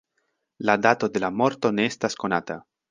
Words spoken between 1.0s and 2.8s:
de la morto ne estas konata.